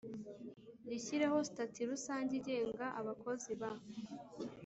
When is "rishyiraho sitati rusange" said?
0.89-2.31